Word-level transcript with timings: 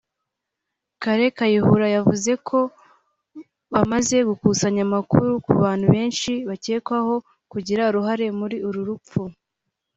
Kale 1.03 1.25
Kayihura 1.37 1.87
yavuze 1.95 2.31
ko 2.47 2.59
bamaze 3.73 4.17
gukusanya 4.29 4.81
amakuru 4.87 5.29
ku 5.45 5.51
bantu 5.63 5.85
benshi 5.95 6.31
bakekwaho 6.49 7.15
kugira 7.51 7.81
uruhare 7.89 8.25
muri 8.39 8.57
uru 8.67 8.81
rupfu 8.89 9.21